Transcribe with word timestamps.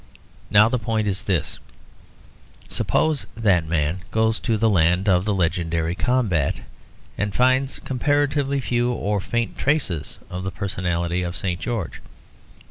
Now 0.49 0.67
the 0.67 0.79
point 0.79 1.05
is 1.05 1.25
this; 1.25 1.59
suppose 2.67 3.27
that 3.37 3.67
man 3.67 3.99
goes 4.09 4.39
to 4.39 4.57
the 4.57 4.67
land 4.67 5.07
of 5.07 5.25
the 5.25 5.33
legendary 5.35 5.93
combat; 5.93 6.61
and 7.19 7.35
finds 7.35 7.77
comparatively 7.77 8.59
few 8.61 8.91
or 8.91 9.21
faint 9.21 9.59
traces 9.59 10.17
of 10.27 10.43
the 10.43 10.49
personality 10.49 11.21
of 11.21 11.37
St. 11.37 11.59
George. 11.59 12.01